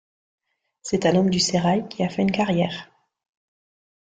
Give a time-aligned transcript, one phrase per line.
[0.81, 2.89] C'est un homme du sérail qui a fait une carrière.